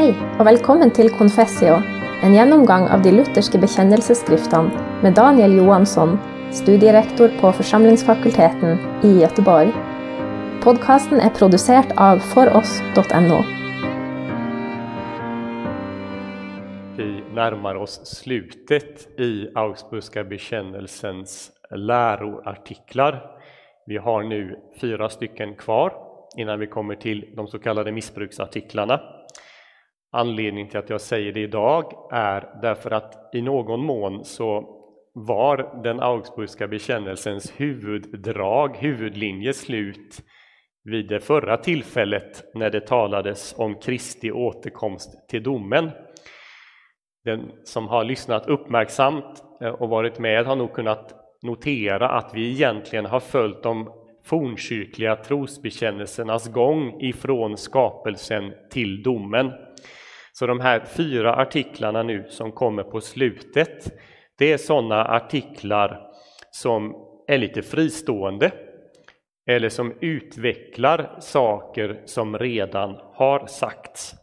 Hej 0.00 0.14
och 0.38 0.46
välkommen 0.46 0.90
till 0.90 1.10
Confessio, 1.10 1.82
en 2.22 2.34
genomgång 2.34 2.88
av 2.88 3.02
de 3.02 3.12
lutherska 3.12 3.58
bekjennelsesskriftene 3.58 4.70
med 5.02 5.14
Daniel 5.14 5.56
Johansson, 5.56 6.18
studierektor 6.52 7.28
på 7.40 7.52
församlingsfakulteten 7.52 8.78
i 9.02 9.20
Göteborg. 9.20 9.72
Podcasten 10.62 11.20
är 11.20 11.30
producerad 11.30 11.92
av 11.96 12.18
foross.no. 12.18 13.44
Vi 16.96 17.24
närmar 17.34 17.74
oss 17.74 18.06
slutet 18.06 19.20
i 19.20 19.48
Augsburgska 19.54 20.24
bekännelsens 20.24 21.50
läroartiklar. 21.70 23.22
Vi 23.86 23.96
har 23.96 24.22
nu 24.22 24.58
fyra 24.80 25.08
stycken 25.08 25.54
kvar 25.54 25.92
innan 26.36 26.58
vi 26.58 26.66
kommer 26.66 26.94
till 26.94 27.32
de 27.36 27.46
så 27.46 27.58
kallade 27.58 27.92
missbruksartiklarna. 27.92 29.00
Anledningen 30.12 30.68
till 30.68 30.78
att 30.78 30.90
jag 30.90 31.00
säger 31.00 31.32
det 31.32 31.40
idag 31.40 31.92
är 32.12 32.60
därför 32.62 32.90
att 32.90 33.30
i 33.34 33.42
någon 33.42 33.84
mån 33.84 34.24
så 34.24 34.76
var 35.14 35.82
den 35.82 36.00
Augsburgska 36.00 36.68
bekännelsens 36.68 37.52
huvuddrag, 37.56 38.76
huvudlinje 38.76 39.52
slut 39.52 40.22
vid 40.84 41.08
det 41.08 41.20
förra 41.20 41.56
tillfället 41.56 42.44
när 42.54 42.70
det 42.70 42.86
talades 42.86 43.54
om 43.58 43.74
Kristi 43.74 44.32
återkomst 44.32 45.28
till 45.28 45.42
domen. 45.42 45.90
Den 47.24 47.52
som 47.64 47.88
har 47.88 48.04
lyssnat 48.04 48.46
uppmärksamt 48.46 49.42
eh, 49.62 49.68
och 49.68 49.88
varit 49.88 50.18
med 50.18 50.46
har 50.46 50.56
nog 50.56 50.72
kunnat 50.72 51.14
notera 51.42 52.08
att 52.08 52.30
vi 52.34 52.50
egentligen 52.50 53.06
har 53.06 53.20
följt 53.20 53.62
de 53.62 53.90
fornkyrkliga 54.24 55.16
trosbekännelsernas 55.16 56.48
gång 56.48 57.00
ifrån 57.00 57.56
skapelsen 57.56 58.52
till 58.70 59.02
domen. 59.02 59.52
Så 60.40 60.46
de 60.46 60.60
här 60.60 60.80
fyra 60.80 61.34
artiklarna 61.34 62.02
nu 62.02 62.24
som 62.28 62.52
kommer 62.52 62.82
på 62.82 63.00
slutet, 63.00 63.92
det 64.38 64.52
är 64.52 64.56
sådana 64.56 65.04
artiklar 65.04 66.10
som 66.50 66.94
är 67.28 67.38
lite 67.38 67.62
fristående 67.62 68.50
eller 69.46 69.68
som 69.68 69.94
utvecklar 70.00 71.16
saker 71.18 72.02
som 72.04 72.38
redan 72.38 72.96
har 73.12 73.46
sagts. 73.46 74.14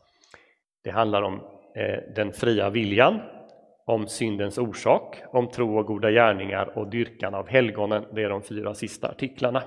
Det 0.84 0.92
handlar 0.92 1.22
om 1.22 1.34
eh, 1.76 2.14
den 2.16 2.34
fria 2.34 2.70
viljan, 2.70 3.20
om 3.86 4.08
syndens 4.08 4.58
orsak, 4.58 5.22
om 5.32 5.50
tro 5.50 5.78
och 5.78 5.86
goda 5.86 6.12
gärningar 6.12 6.78
och 6.78 6.90
dyrkan 6.90 7.34
av 7.34 7.48
helgonen. 7.48 8.06
Det 8.14 8.24
är 8.24 8.30
de 8.30 8.42
fyra 8.42 8.74
sista 8.74 9.08
artiklarna. 9.08 9.64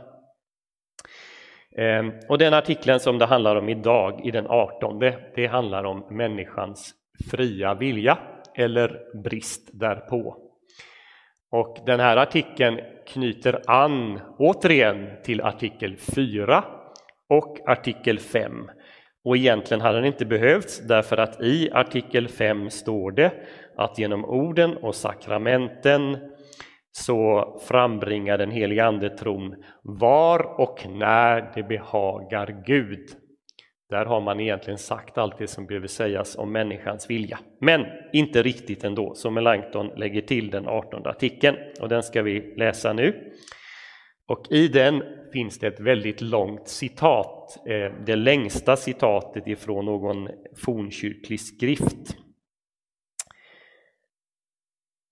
Ehm, 1.76 2.12
och 2.28 2.38
den 2.38 2.54
artikeln 2.54 3.00
som 3.00 3.18
det 3.18 3.26
handlar 3.26 3.56
om 3.56 3.68
idag, 3.68 4.20
i 4.26 4.30
den 4.30 4.46
artonde, 4.46 5.18
det 5.34 5.46
handlar 5.46 5.84
om 5.84 6.06
människans 6.10 6.94
fria 7.30 7.74
vilja 7.74 8.18
eller 8.54 9.00
brist 9.22 9.70
därpå. 9.72 10.36
Och 11.52 11.76
den 11.86 12.00
här 12.00 12.16
artikeln 12.16 12.80
knyter 13.06 13.60
an 13.66 14.20
återigen 14.38 15.08
till 15.24 15.41
artikel 15.41 15.96
4 15.96 16.64
och 17.28 17.68
artikel 17.68 18.18
5. 18.18 18.70
Och 19.24 19.36
egentligen 19.36 19.80
hade 19.80 19.98
den 19.98 20.04
inte 20.04 20.26
behövts 20.26 20.86
därför 20.86 21.16
att 21.16 21.41
i 21.41 21.70
artikel 21.72 22.28
5 22.28 22.70
står 22.70 23.10
det 23.10 23.32
att 23.76 23.98
genom 23.98 24.24
orden 24.24 24.76
och 24.76 24.94
sakramenten 24.94 26.18
så 26.92 27.44
frambringar 27.69 28.38
den 28.38 28.50
helige 28.50 28.84
Ande 28.84 29.10
tron 29.10 29.55
var 29.83 30.60
och 30.60 30.86
när 30.88 31.52
det 31.55 31.62
behagar 31.62 32.62
Gud. 32.66 33.08
Där 33.91 34.05
har 34.05 34.20
man 34.20 34.41
egentligen 34.41 34.78
sagt 34.78 35.19
allt 35.19 35.38
det 35.38 35.47
som 35.47 35.66
behöver 35.66 35.86
sägas 35.86 36.36
om 36.36 36.52
människans 36.52 37.10
vilja. 37.10 37.38
Men 37.60 37.86
inte 38.12 38.42
riktigt 38.42 38.84
ändå, 38.84 39.14
så 39.14 39.30
Melanchthon 39.30 39.91
lägger 39.97 40.20
till 40.20 40.50
den 40.50 40.69
18 40.69 41.06
artikeln 41.06 41.56
och 41.81 41.88
den 41.88 42.03
ska 42.03 42.22
vi 42.22 42.54
läsa 42.56 42.92
nu. 42.92 43.32
Och 44.26 44.47
i 44.50 44.69
den 44.69 45.03
finns 45.32 45.59
det 45.59 45.66
ett 45.66 45.81
väldigt 45.81 46.20
långt 46.20 46.69
citat, 46.69 47.66
eh, 47.66 47.92
det 48.06 48.16
längsta 48.16 48.76
citatet 48.76 49.47
ifrån 49.47 49.84
någon 49.84 50.28
fornkyrklig 50.65 51.41
skrift. 51.41 52.16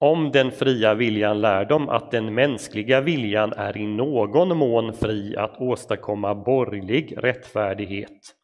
Om 0.00 0.31
den 0.32 0.50
fria 0.50 0.94
viljan 0.94 1.41
lär 1.41 1.64
de 1.64 1.88
att 1.88 2.10
den 2.10 2.34
mänskliga 2.34 3.00
viljan 3.00 3.53
är 3.53 3.76
i 3.76 3.86
någon 3.86 4.56
mån 4.56 4.92
fri 4.92 5.36
att 5.36 5.60
åstadkomma 5.60 6.34
borgerlig 6.34 7.14
rättfärdighet 7.16 8.34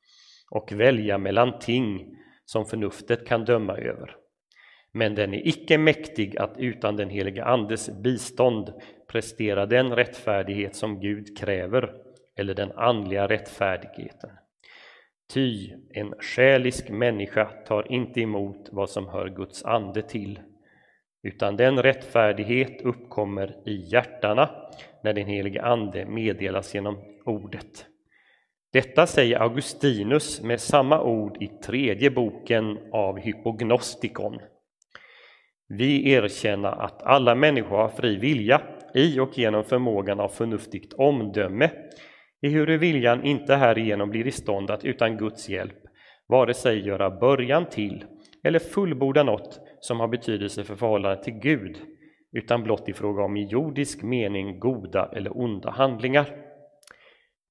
och 0.51 0.73
välja 0.73 1.19
mellan 1.19 1.59
ting 1.59 2.17
som 2.45 2.67
förnuftet 2.67 3.27
kan 3.27 3.45
döma 3.45 3.77
över. 3.77 4.17
Men 4.93 5.15
den 5.15 5.35
är 5.35 5.49
icke 5.49 5.79
mäktig 5.79 6.37
att 6.39 6.55
utan 6.59 6.97
den 6.97 7.11
heliga 7.11 7.45
Andes 7.45 8.03
bistånd 8.03 8.73
prestera 9.09 9.67
den 9.67 9.97
rättfärdighet 9.97 10.77
som 10.77 11.01
Gud 11.01 11.39
kräver 11.39 11.95
eller 12.39 12.55
den 12.55 12.73
andliga 12.73 13.29
rättfärdigheten. 13.29 14.31
Ty 15.35 15.71
en 15.91 16.15
själisk 16.21 16.91
människa 16.91 17.45
tar 17.45 17.93
inte 17.93 18.21
emot 18.21 18.69
vad 18.73 18.91
som 18.91 19.09
hör 19.09 19.29
Guds 19.29 19.65
ande 19.65 20.03
till 20.03 20.39
utan 21.25 21.57
den 21.57 21.83
rättfärdighet 21.83 22.83
uppkommer 22.83 23.57
i 23.67 23.75
hjärtana 23.75 24.51
när 25.03 25.13
den 25.13 25.27
helige 25.27 25.63
Ande 25.63 26.07
meddelas 26.07 26.75
genom 26.75 26.99
ordet. 27.25 27.87
Detta 28.73 29.07
säger 29.07 29.41
Augustinus 29.41 30.43
med 30.43 30.61
samma 30.61 31.03
ord 31.03 31.43
i 31.43 31.47
tredje 31.47 32.11
boken 32.11 32.79
av 32.93 33.19
Hypognostikon. 33.19 34.39
Vi 35.69 36.11
erkänner 36.13 36.69
att 36.69 37.03
alla 37.03 37.35
människor 37.35 37.77
har 37.77 37.89
fri 37.89 38.17
vilja 38.17 38.61
i 38.95 39.21
och 39.21 39.39
genom 39.39 39.65
förmågan 39.65 40.21
av 40.21 40.29
förnuftigt 40.29 40.93
omdöme, 40.93 41.71
ehuru 42.43 42.79
viljan 42.79 43.25
inte 43.25 43.55
härigenom 43.55 44.11
blir 44.11 44.27
i 44.27 44.31
stånd 44.31 44.71
att 44.71 44.85
utan 44.85 45.17
Guds 45.17 45.49
hjälp 45.49 45.79
vare 46.27 46.55
sig 46.55 46.87
göra 46.87 47.11
början 47.11 47.67
till 47.67 48.05
eller 48.43 48.59
fullborda 48.59 49.23
något 49.23 49.61
som 49.85 50.01
har 50.01 50.09
betydelse 50.09 50.65
för 50.65 50.75
förhållandet 50.75 51.23
till 51.23 51.33
Gud, 51.33 51.77
utan 52.33 52.63
blott 52.63 52.89
i 52.89 52.93
fråga 52.93 53.23
om 53.23 53.37
i 53.37 53.45
jordisk 53.45 54.03
mening 54.03 54.59
goda 54.59 55.11
eller 55.13 55.39
onda 55.39 55.71
handlingar. 55.71 56.27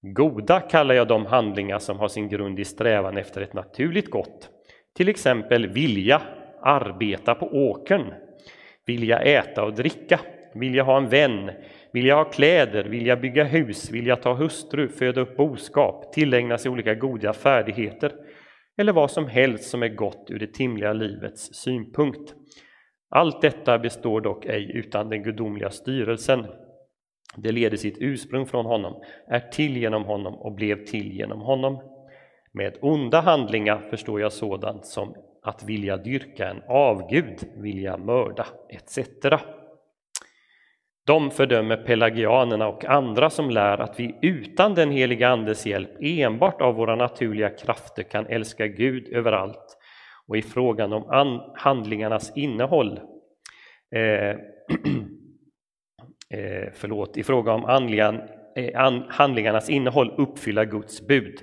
Goda 0.01 0.59
kallar 0.59 0.95
jag 0.95 1.07
de 1.07 1.25
handlingar 1.25 1.79
som 1.79 1.99
har 1.99 2.07
sin 2.07 2.29
grund 2.29 2.59
i 2.59 2.65
strävan 2.65 3.17
efter 3.17 3.41
ett 3.41 3.53
naturligt 3.53 4.09
gott, 4.09 4.49
till 4.95 5.09
exempel 5.09 5.67
vilja 5.67 6.21
arbeta 6.61 7.35
på 7.35 7.45
åkern, 7.45 8.13
vilja 8.85 9.19
äta 9.19 9.63
och 9.63 9.73
dricka, 9.73 10.19
vilja 10.53 10.83
ha 10.83 10.97
en 10.97 11.09
vän, 11.09 11.51
vilja 11.91 12.15
ha 12.15 12.23
kläder, 12.23 12.83
vilja 12.83 13.15
bygga 13.15 13.43
hus, 13.43 13.91
vilja 13.91 14.15
ta 14.15 14.33
hustru, 14.33 14.87
föda 14.87 15.21
upp 15.21 15.37
boskap, 15.37 16.13
tillägna 16.13 16.57
sig 16.57 16.71
olika 16.71 16.95
goda 16.95 17.33
färdigheter, 17.33 18.13
eller 18.77 18.93
vad 18.93 19.11
som 19.11 19.27
helst 19.27 19.69
som 19.69 19.83
är 19.83 19.87
gott 19.87 20.27
ur 20.29 20.39
det 20.39 20.53
timliga 20.53 20.93
livets 20.93 21.53
synpunkt. 21.53 22.33
Allt 23.09 23.41
detta 23.41 23.79
består 23.79 24.21
dock 24.21 24.45
ej 24.45 24.71
utan 24.73 25.09
den 25.09 25.23
gudomliga 25.23 25.69
styrelsen. 25.69 26.45
Det 27.37 27.51
leder 27.51 27.77
sitt 27.77 27.97
ursprung 27.99 28.45
från 28.45 28.65
honom, 28.65 29.03
är 29.27 29.39
till 29.39 29.77
genom 29.77 30.03
honom 30.03 30.35
och 30.35 30.53
blev 30.53 30.85
till 30.85 31.11
genom 31.11 31.41
honom. 31.41 31.79
Med 32.51 32.77
onda 32.81 33.21
handlingar 33.21 33.79
förstår 33.89 34.21
jag 34.21 34.33
sådant 34.33 34.85
som 34.85 35.15
att 35.41 35.63
vilja 35.63 35.97
dyrka 35.97 36.49
en 36.49 36.61
avgud, 36.67 37.49
vilja 37.57 37.97
mörda 37.97 38.45
etc. 38.69 38.99
De 41.05 41.31
fördömer 41.31 41.77
pelagianerna 41.77 42.67
och 42.67 42.85
andra 42.85 43.29
som 43.29 43.49
lär 43.49 43.77
att 43.77 43.99
vi 43.99 44.19
utan 44.21 44.73
den 44.73 44.91
heliga 44.91 45.29
Andes 45.29 45.65
hjälp 45.65 45.89
enbart 45.99 46.61
av 46.61 46.75
våra 46.75 46.95
naturliga 46.95 47.49
krafter 47.49 48.03
kan 48.03 48.27
älska 48.27 48.67
Gud 48.67 49.07
överallt 49.13 49.77
och 50.27 50.37
i 50.37 50.41
frågan 50.41 50.93
om 50.93 51.41
handlingarnas 51.55 52.37
innehåll 52.37 52.99
eh, 53.95 54.29
eh, 56.39 56.69
förlåt, 56.73 57.17
i 57.17 57.23
fråga 57.23 57.51
om 57.51 57.65
andligan, 57.65 58.21
eh, 58.55 58.81
an, 58.81 59.05
handlingarnas 59.09 59.69
innehåll 59.69 60.13
uppfylla 60.17 60.65
Guds 60.65 61.07
bud. 61.07 61.39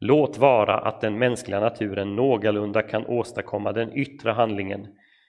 Låt 0.00 0.38
vara 0.38 0.78
att 0.78 1.00
den 1.00 1.18
mänskliga 1.18 1.60
naturen 1.60 2.16
någorlunda 2.16 2.82
kan 2.82 3.06
åstadkomma 3.06 3.72
den 3.72 3.92
yttre 3.98 4.30
handlingen. 4.30 4.86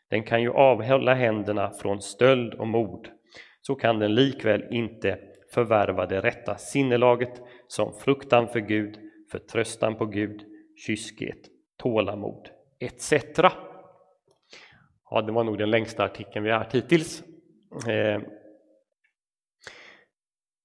Den 0.10 0.24
kan 0.24 0.42
ju 0.42 0.52
avhålla 0.52 1.14
händerna 1.14 1.70
från 1.70 2.02
stöld 2.02 2.54
och 2.54 2.68
mord 2.68 3.10
så 3.68 3.76
kan 3.76 4.00
den 4.00 4.16
likväl 4.16 4.64
inte 4.72 5.20
förvärva 5.54 6.06
det 6.06 6.22
rätta 6.22 6.58
sinnelaget 6.58 7.42
som 7.68 7.94
fruktan 7.94 8.48
för 8.48 8.60
Gud, 8.60 9.00
förtröstan 9.32 9.96
på 9.96 10.06
Gud, 10.06 10.44
kyskhet, 10.86 11.38
tålamod 11.78 12.50
etc. 12.80 13.14
Ja, 15.10 15.22
det 15.22 15.32
var 15.32 15.44
nog 15.44 15.58
den 15.58 15.70
längsta 15.70 16.04
artikeln 16.04 16.46
vi 16.46 16.52
har 16.52 16.58
haft 16.58 16.76
hittills. 16.76 17.24
Eh, 17.88 18.22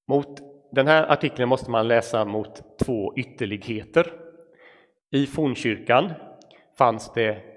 mot 0.09 0.41
den 0.73 0.87
här 0.87 1.13
artikeln 1.13 1.49
måste 1.49 1.71
man 1.71 1.89
läsa 1.89 2.25
mot 2.25 2.79
två 2.79 3.17
ytterligheter. 3.17 4.13
I 5.11 5.27
fornkyrkan 5.27 6.13
fanns 6.79 7.13
det, 7.13 7.52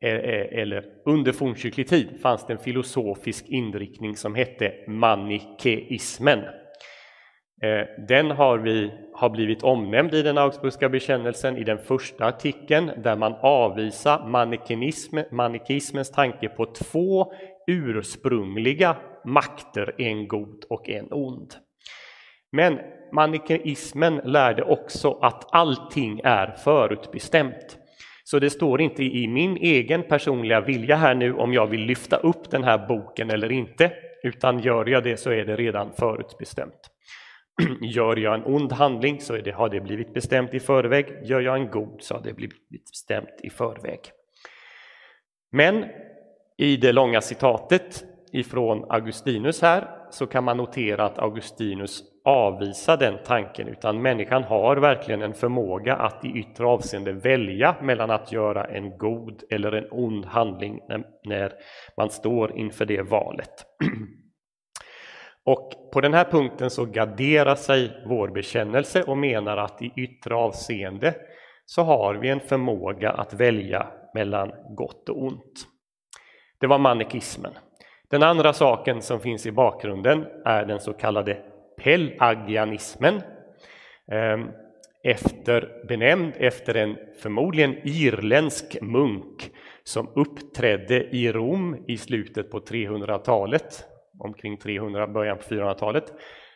E-, 0.00 0.08
e-, 0.08 0.60
eller 0.60 0.84
under 1.04 1.32
fornkyrklig 1.32 1.88
tid, 1.88 2.20
fanns 2.22 2.46
det 2.46 2.52
en 2.52 2.58
filosofisk 2.58 3.48
inriktning 3.48 4.16
som 4.16 4.34
hette 4.34 4.72
manikeismen. 4.86 6.44
E, 7.62 7.86
den 8.08 8.30
har, 8.30 8.58
vi, 8.58 8.92
har 9.14 9.30
blivit 9.30 9.62
omnämnd 9.62 10.14
i 10.14 10.22
den 10.22 10.38
Augsburgska 10.38 10.88
bekännelsen 10.88 11.56
i 11.56 11.64
den 11.64 11.78
första 11.78 12.24
artikeln 12.24 12.90
där 12.96 13.16
man 13.16 13.34
avvisar 13.40 14.26
manikeismens 15.30 16.10
tanke 16.10 16.48
på 16.48 16.66
två 16.66 17.32
ursprungliga 17.66 18.96
makter, 19.24 19.94
en 19.98 20.28
god 20.28 20.64
och 20.70 20.88
en 20.88 21.12
ond. 21.12 21.54
Men 22.52 22.78
manikeismen 23.12 24.20
lärde 24.24 24.62
också 24.62 25.18
att 25.20 25.54
allting 25.54 26.20
är 26.24 26.52
förutbestämt. 26.52 27.77
Så 28.30 28.38
det 28.38 28.50
står 28.50 28.80
inte 28.80 29.04
i 29.04 29.28
min 29.28 29.56
egen 29.56 30.02
personliga 30.02 30.60
vilja 30.60 30.96
här 30.96 31.14
nu 31.14 31.34
om 31.34 31.52
jag 31.52 31.66
vill 31.66 31.80
lyfta 31.80 32.16
upp 32.16 32.50
den 32.50 32.64
här 32.64 32.86
boken 32.88 33.30
eller 33.30 33.52
inte, 33.52 33.92
utan 34.22 34.58
gör 34.58 34.86
jag 34.86 35.04
det 35.04 35.16
så 35.16 35.30
är 35.30 35.44
det 35.44 35.56
redan 35.56 35.92
förutbestämt. 35.92 36.90
Gör 37.80 38.16
jag 38.16 38.34
en 38.34 38.44
ond 38.44 38.72
handling 38.72 39.20
så 39.20 39.36
det, 39.36 39.50
har 39.50 39.68
det 39.68 39.80
blivit 39.80 40.14
bestämt 40.14 40.54
i 40.54 40.60
förväg, 40.60 41.06
gör 41.22 41.40
jag 41.40 41.56
en 41.56 41.70
god 41.70 42.02
så 42.02 42.14
har 42.14 42.22
det 42.22 42.32
blivit 42.32 42.90
bestämt 42.90 43.40
i 43.42 43.50
förväg. 43.50 44.00
Men 45.52 45.84
i 46.56 46.76
det 46.76 46.92
långa 46.92 47.20
citatet 47.20 48.04
ifrån 48.32 48.84
Augustinus 48.90 49.62
här 49.62 49.88
så 50.10 50.26
kan 50.26 50.44
man 50.44 50.56
notera 50.56 51.04
att 51.04 51.18
Augustinus 51.18 52.02
avvisa 52.28 52.96
den 52.96 53.18
tanken 53.24 53.68
utan 53.68 54.02
människan 54.02 54.42
har 54.44 54.76
verkligen 54.76 55.22
en 55.22 55.34
förmåga 55.34 55.96
att 55.96 56.24
i 56.24 56.28
yttre 56.28 56.66
avseende 56.66 57.12
välja 57.12 57.76
mellan 57.82 58.10
att 58.10 58.32
göra 58.32 58.64
en 58.64 58.98
god 58.98 59.42
eller 59.50 59.72
en 59.72 59.88
ond 59.90 60.24
handling 60.24 60.80
när 61.24 61.52
man 61.96 62.10
står 62.10 62.58
inför 62.58 62.84
det 62.84 63.02
valet. 63.02 63.66
Och 65.44 65.90
på 65.92 66.00
den 66.00 66.14
här 66.14 66.24
punkten 66.24 66.70
så 66.70 66.84
garderar 66.84 67.54
sig 67.54 68.02
vår 68.06 68.28
bekännelse 68.28 69.02
och 69.02 69.18
menar 69.18 69.56
att 69.56 69.82
i 69.82 69.92
yttre 69.96 70.34
avseende 70.34 71.14
så 71.64 71.82
har 71.82 72.14
vi 72.14 72.28
en 72.28 72.40
förmåga 72.40 73.10
att 73.10 73.34
välja 73.34 73.86
mellan 74.14 74.52
gott 74.76 75.08
och 75.08 75.22
ont. 75.22 75.66
Det 76.60 76.66
var 76.66 76.78
manikismen. 76.78 77.52
Den 78.10 78.22
andra 78.22 78.52
saken 78.52 79.02
som 79.02 79.20
finns 79.20 79.46
i 79.46 79.52
bakgrunden 79.52 80.26
är 80.44 80.64
den 80.64 80.80
så 80.80 80.92
kallade 80.92 81.42
pelagianismen 81.78 83.22
ehm, 84.12 84.48
efter, 85.04 85.86
benämnd 85.88 86.32
efter 86.36 86.74
en 86.74 86.96
förmodligen 87.22 87.76
irländsk 87.84 88.76
munk 88.82 89.50
som 89.84 90.08
uppträdde 90.14 91.16
i 91.16 91.32
Rom 91.32 91.84
i 91.88 91.96
slutet 91.96 92.50
på 92.50 92.60
300-talet, 92.60 93.84
omkring 94.18 94.56
300, 94.56 95.06
början 95.06 95.38
på 95.38 95.54
400-talet, 95.54 96.12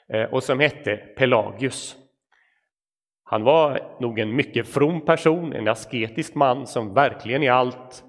eh, 0.08 0.24
och 0.24 0.42
som 0.42 0.60
hette 0.60 0.96
Pelagius. 0.96 1.96
Han 3.24 3.42
var 3.42 3.96
nog 4.00 4.18
en 4.18 4.36
mycket 4.36 4.68
from 4.68 5.04
person, 5.04 5.52
en 5.52 5.68
asketisk 5.68 6.34
man 6.34 6.66
som 6.66 6.94
verkligen 6.94 7.42
i 7.42 7.48
allt 7.48 8.04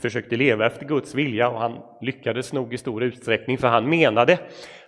försökte 0.00 0.36
leva 0.36 0.66
efter 0.66 0.86
Guds 0.86 1.14
vilja 1.14 1.48
och 1.48 1.60
han 1.60 1.78
lyckades 2.00 2.52
nog 2.52 2.74
i 2.74 2.78
stor 2.78 3.02
utsträckning 3.02 3.58
för 3.58 3.68
han 3.68 3.88
menade 3.88 4.38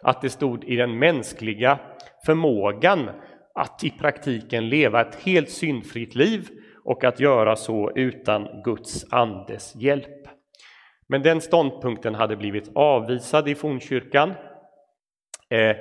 att 0.02 0.22
det 0.22 0.30
stod 0.30 0.64
i 0.64 0.76
den 0.76 0.98
mänskliga 0.98 1.78
förmågan 2.26 3.10
att 3.54 3.84
i 3.84 3.90
praktiken 3.90 4.68
leva 4.68 5.00
ett 5.00 5.14
helt 5.14 5.50
syndfritt 5.50 6.14
liv 6.14 6.48
och 6.84 7.04
att 7.04 7.20
göra 7.20 7.56
så 7.56 7.92
utan 7.94 8.62
Guds 8.64 9.12
andes 9.12 9.76
hjälp. 9.76 10.28
Men 11.06 11.22
den 11.22 11.40
ståndpunkten 11.40 12.14
hade 12.14 12.36
blivit 12.36 12.70
avvisad 12.74 13.48
i 13.48 13.54
fornkyrkan. 13.54 14.30
Eh, 15.50 15.76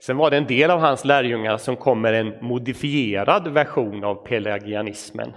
sen 0.00 0.16
var 0.16 0.30
det 0.30 0.36
en 0.36 0.46
del 0.46 0.70
av 0.70 0.80
hans 0.80 1.04
lärjungar 1.04 1.56
som 1.56 1.76
kom 1.76 2.00
med 2.00 2.14
en 2.14 2.34
modifierad 2.40 3.48
version 3.48 4.04
av 4.04 4.14
pelagianismen. 4.14 5.32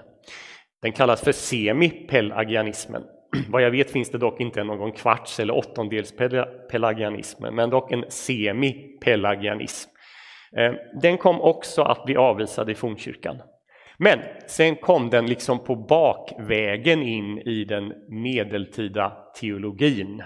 Den 0.82 0.92
kallas 0.92 1.24
för 1.24 1.32
semipelagianismen. 1.32 3.04
Vad 3.50 3.62
jag 3.62 3.72
vet 3.72 3.92
finns 3.92 4.12
det 4.12 4.18
dock 4.18 4.42
inte 4.42 4.64
någon 4.64 4.92
kvarts 4.92 5.40
eller 5.40 5.58
åttondels 5.58 6.14
pelagianism, 6.72 7.46
men 7.56 7.70
dock 7.70 7.92
en 7.92 8.06
semipelagianism. 8.10 9.90
Eh, 10.58 10.74
den 11.02 11.18
kom 11.18 11.42
också 11.42 11.82
att 11.82 12.06
bli 12.06 12.16
avvisad 12.16 12.70
i 12.70 12.76
fornkyrkan. 12.76 13.42
Men 13.98 14.20
sen 14.48 14.76
kom 14.76 15.10
den 15.10 15.26
liksom 15.26 15.60
på 15.60 15.76
bakvägen 15.76 17.04
in 17.04 17.38
i 17.38 17.66
den 17.66 17.94
medeltida 18.10 19.14
teologin. 19.40 20.24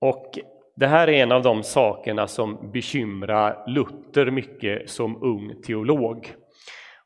Och 0.00 0.38
det 0.76 0.86
här 0.86 1.08
är 1.08 1.22
en 1.22 1.32
av 1.32 1.42
de 1.42 1.62
sakerna 1.62 2.26
som 2.26 2.70
bekymrar 2.72 3.64
Luther 3.66 4.30
mycket 4.30 4.90
som 4.90 5.22
ung 5.22 5.62
teolog. 5.62 6.34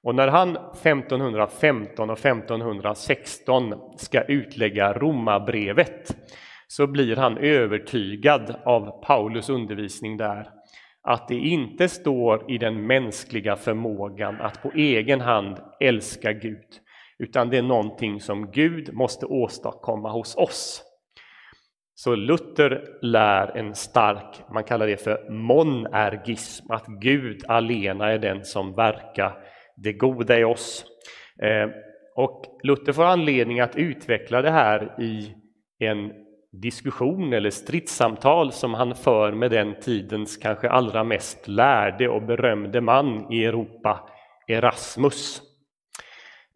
Och 0.07 0.15
när 0.15 0.29
han 0.29 0.57
1515 0.57 2.11
och 2.11 2.19
1516 2.19 3.75
ska 3.97 4.23
utlägga 4.23 4.93
Romarbrevet 4.93 6.17
så 6.67 6.87
blir 6.87 7.17
han 7.17 7.39
övertygad 7.39 8.57
av 8.65 9.03
Paulus 9.03 9.49
undervisning 9.49 10.17
där 10.17 10.49
att 11.03 11.29
det 11.29 11.35
inte 11.35 11.89
står 11.89 12.51
i 12.51 12.59
den 12.59 12.87
mänskliga 12.87 13.57
förmågan 13.57 14.41
att 14.41 14.63
på 14.63 14.73
egen 14.75 15.21
hand 15.21 15.59
älska 15.81 16.33
Gud, 16.33 16.69
utan 17.19 17.51
det 17.51 17.59
är 17.59 17.63
någonting 17.63 18.21
som 18.21 18.51
Gud 18.51 18.95
måste 18.95 19.27
åstadkomma 19.27 20.13
hos 20.13 20.37
oss. 20.37 20.83
Så 21.95 22.15
Luther 22.15 22.85
lär 23.03 23.57
en 23.57 23.75
stark, 23.75 24.43
man 24.53 24.65
kallar 24.65 24.87
det 24.87 24.97
för 24.97 25.31
monergism, 25.31 26.71
att 26.71 26.87
Gud 26.87 27.45
alena 27.49 28.13
är 28.13 28.19
den 28.19 28.45
som 28.45 28.75
verkar 28.75 29.46
det 29.77 29.93
goda 29.93 30.39
i 30.39 30.45
oss. 30.45 30.85
Eh, 31.43 31.71
och 32.17 32.45
Luther 32.63 32.93
får 32.93 33.05
anledning 33.05 33.61
att 33.61 33.77
utveckla 33.77 34.43
det 34.43 34.51
här 34.51 35.01
i 35.01 35.35
en 35.79 36.13
diskussion 36.53 37.33
eller 37.33 37.51
stridssamtal 37.51 38.53
som 38.53 38.75
han 38.75 38.95
för 38.95 39.33
med 39.33 39.51
den 39.51 39.81
tidens 39.81 40.37
kanske 40.37 40.69
allra 40.69 41.05
mest 41.05 41.49
lärde 41.49 42.09
och 42.09 42.23
berömde 42.23 42.81
man 42.81 43.33
i 43.33 43.45
Europa, 43.45 44.09
Erasmus. 44.49 45.43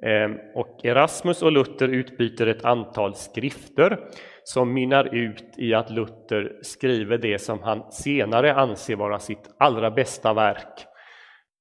Eh, 0.02 0.30
och 0.54 0.84
Erasmus 0.84 1.42
och 1.42 1.52
Luther 1.52 1.88
utbyter 1.88 2.46
ett 2.46 2.64
antal 2.64 3.14
skrifter 3.14 3.98
som 4.44 4.72
mynnar 4.72 5.14
ut 5.14 5.54
i 5.56 5.74
att 5.74 5.90
Luther 5.90 6.58
skriver 6.62 7.18
det 7.18 7.38
som 7.38 7.62
han 7.62 7.92
senare 7.92 8.54
anser 8.54 8.96
vara 8.96 9.18
sitt 9.18 9.54
allra 9.58 9.90
bästa 9.90 10.34
verk, 10.34 10.86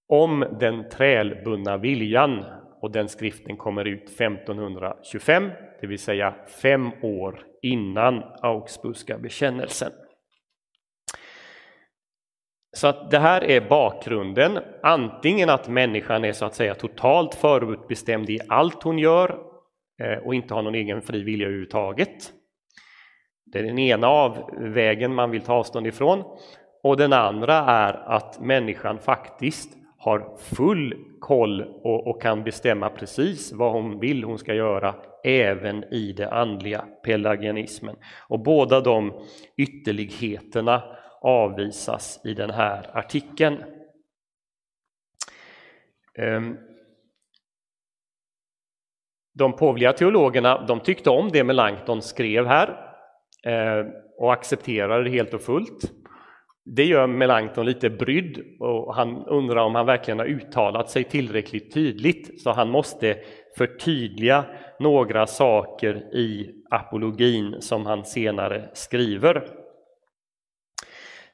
om 0.09 0.45
den 0.59 0.89
trälbundna 0.89 1.77
viljan 1.77 2.45
och 2.81 2.91
den 2.91 3.09
skriften 3.09 3.57
kommer 3.57 3.85
ut 3.85 4.03
1525, 4.03 5.51
det 5.81 5.87
vill 5.87 5.99
säga 5.99 6.35
fem 6.61 6.91
år 7.01 7.45
innan 7.61 8.23
Augsburgska 8.41 9.17
bekännelsen. 9.17 9.91
Så 12.77 12.87
att 12.87 13.11
det 13.11 13.19
här 13.19 13.43
är 13.43 13.69
bakgrunden, 13.69 14.59
antingen 14.83 15.49
att 15.49 15.67
människan 15.67 16.25
är 16.25 16.33
så 16.33 16.45
att 16.45 16.55
säga 16.55 16.75
totalt 16.75 17.35
förutbestämd 17.35 18.29
i 18.29 18.39
allt 18.47 18.83
hon 18.83 18.99
gör 18.99 19.39
eh, 20.01 20.17
och 20.17 20.35
inte 20.35 20.53
har 20.53 20.61
någon 20.61 20.75
egen 20.75 21.01
fri 21.01 21.23
vilja 21.23 21.45
överhuvudtaget. 21.45 22.33
Det 23.45 23.59
är 23.59 23.63
den 23.63 23.79
ena 23.79 24.07
av 24.07 24.49
vägen 24.57 25.13
man 25.13 25.31
vill 25.31 25.41
ta 25.41 25.53
avstånd 25.53 25.87
ifrån. 25.87 26.23
Och 26.83 26.97
den 26.97 27.13
andra 27.13 27.55
är 27.55 27.93
att 27.93 28.39
människan 28.39 28.99
faktiskt 28.99 29.78
har 29.99 30.37
full 30.37 31.05
koll 31.19 31.61
och, 31.61 32.07
och, 32.07 32.21
kan 32.21 32.43
bestämma 32.43 32.89
precis 32.89 33.53
vad 33.53 33.71
hon 33.71 33.99
vill 33.99 34.23
hon 34.23 34.37
ska 34.37 34.53
göra 34.53 34.95
även 35.23 35.83
i 35.83 36.13
det 36.13 36.31
andliga 36.31 36.85
pelagianismen. 37.03 37.95
Och 38.27 38.39
båda 38.39 38.81
de 38.81 39.25
ytterligheterna 39.57 40.83
avvisas 41.21 42.21
i 42.23 42.33
den 42.33 42.49
här 42.49 42.97
artikeln. 42.97 43.63
Ehm, 46.15 46.57
de 49.33 49.55
påvliga 49.55 49.93
teologerna 49.93 50.65
de 50.65 50.79
tyckte 50.79 51.09
om 51.09 51.29
det 51.29 51.43
Melanchthon 51.43 52.01
skrev 52.01 52.45
här 52.45 52.95
eh, 53.45 53.85
och 54.17 54.33
accepterade 54.33 55.03
det 55.03 55.09
helt 55.09 55.33
och 55.33 55.41
fullt. 55.41 55.98
Det 56.71 56.85
gör 56.85 57.07
Melanchthon 57.07 57.65
lite 57.65 57.89
brydd 57.89 58.41
och 58.59 58.95
han 58.95 59.25
undrar 59.25 59.61
om 59.61 59.75
han 59.75 59.85
verkligen 59.85 60.19
har 60.19 60.25
uttalat 60.25 60.89
sig 60.89 61.03
tillräckligt 61.03 61.73
tydligt 61.73 62.41
så 62.41 62.51
han 62.51 62.69
måste 62.69 63.17
förtydliga 63.57 64.45
några 64.79 65.27
saker 65.27 66.15
i 66.15 66.55
apologin 66.69 67.61
som 67.61 67.85
han 67.85 68.05
senare 68.05 68.69
skriver. 68.73 69.49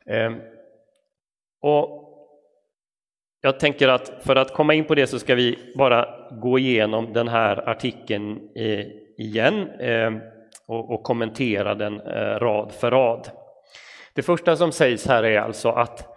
Ehm, 0.05 0.41
och 1.61 2.01
jag 3.41 3.59
tänker 3.59 3.87
att 3.87 4.23
för 4.23 4.35
att 4.35 4.53
komma 4.53 4.73
in 4.73 4.85
på 4.85 4.95
det 4.95 5.07
så 5.07 5.19
ska 5.19 5.35
vi 5.35 5.73
bara 5.77 6.29
gå 6.31 6.59
igenom 6.59 7.13
den 7.13 7.27
här 7.27 7.69
artikeln 7.69 8.49
eh, 8.55 8.85
igen 9.17 9.69
ehm, 9.79 10.19
och 10.67 11.03
kommentera 11.03 11.75
den 11.75 12.01
eh, 12.01 12.39
rad 12.39 12.71
för 12.71 12.91
rad. 12.91 13.29
Det 14.15 14.21
första 14.21 14.55
som 14.55 14.71
sägs 14.71 15.07
här 15.07 15.23
är 15.23 15.39
alltså 15.39 15.69
att 15.69 16.07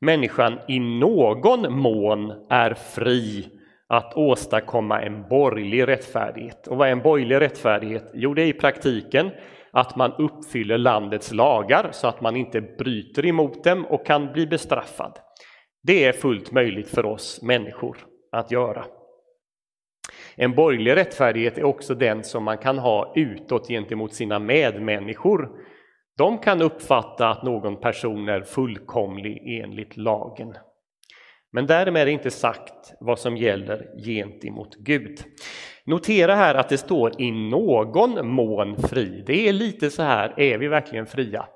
människan 0.00 0.58
i 0.68 0.80
någon 0.80 1.72
mån 1.72 2.46
är 2.50 2.74
fri 2.74 3.48
att 3.88 4.16
åstadkomma 4.16 5.02
en 5.02 5.28
borgerlig 5.28 5.88
rättfärdighet. 5.88 6.66
Och 6.66 6.76
vad 6.76 6.88
är 6.88 6.92
en 6.92 7.02
borgerlig 7.02 7.40
rättfärdighet? 7.40 8.10
Jo, 8.14 8.34
det 8.34 8.42
är 8.42 8.46
i 8.46 8.52
praktiken 8.52 9.30
att 9.72 9.96
man 9.96 10.12
uppfyller 10.12 10.78
landets 10.78 11.32
lagar 11.32 11.88
så 11.92 12.08
att 12.08 12.20
man 12.20 12.36
inte 12.36 12.60
bryter 12.60 13.26
emot 13.26 13.64
dem 13.64 13.86
och 13.86 14.06
kan 14.06 14.32
bli 14.32 14.46
bestraffad. 14.46 15.18
Det 15.82 16.04
är 16.04 16.12
fullt 16.12 16.52
möjligt 16.52 16.88
för 16.88 17.06
oss 17.06 17.42
människor 17.42 17.96
att 18.32 18.50
göra. 18.50 18.84
En 20.36 20.54
borgerlig 20.54 20.96
rättfärdighet 20.96 21.58
är 21.58 21.64
också 21.64 21.94
den 21.94 22.24
som 22.24 22.44
man 22.44 22.58
kan 22.58 22.78
ha 22.78 23.12
utåt 23.16 23.68
gentemot 23.68 24.14
sina 24.14 24.38
medmänniskor. 24.38 25.48
De 26.18 26.38
kan 26.38 26.62
uppfatta 26.62 27.28
att 27.28 27.42
någon 27.42 27.80
person 27.80 28.28
är 28.28 28.40
fullkomlig 28.40 29.60
enligt 29.62 29.96
lagen. 29.96 30.54
Men 31.52 31.66
därmed 31.66 32.02
är 32.02 32.06
det 32.06 32.12
inte 32.12 32.30
sagt 32.30 32.92
vad 33.00 33.18
som 33.18 33.36
gäller 33.36 33.86
gentemot 34.04 34.76
Gud. 34.76 35.18
Notera 35.84 36.34
här 36.34 36.54
att 36.54 36.68
det 36.68 36.78
står 36.78 37.20
i 37.20 37.30
någon 37.30 38.28
mån 38.28 38.76
fri. 38.76 39.24
Det 39.26 39.48
är 39.48 39.52
lite 39.52 39.90
så 39.90 40.02
här, 40.02 40.40
är 40.40 40.58
vi 40.58 40.68
verkligen 40.68 41.06
fria? 41.06 41.46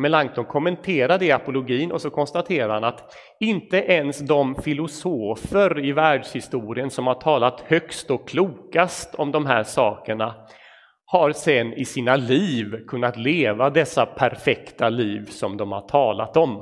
Melanchthon 0.00 0.44
kommenterar 0.44 1.18
det 1.18 1.26
i 1.26 1.32
apologin 1.32 1.92
och 1.92 2.00
så 2.00 2.10
konstaterar 2.10 2.74
han 2.74 2.84
att 2.84 3.14
inte 3.40 3.76
ens 3.76 4.18
de 4.18 4.54
filosofer 4.54 5.84
i 5.84 5.92
världshistorien 5.92 6.90
som 6.90 7.06
har 7.06 7.14
talat 7.14 7.60
högst 7.60 8.10
och 8.10 8.28
klokast 8.28 9.14
om 9.14 9.32
de 9.32 9.46
här 9.46 9.62
sakerna 9.62 10.34
har 11.12 11.32
sen 11.32 11.72
i 11.72 11.84
sina 11.84 12.16
liv 12.16 12.86
kunnat 12.86 13.16
leva 13.16 13.70
dessa 13.70 14.06
perfekta 14.06 14.88
liv 14.88 15.26
som 15.26 15.56
de 15.56 15.72
har 15.72 15.88
talat 15.88 16.36
om. 16.36 16.56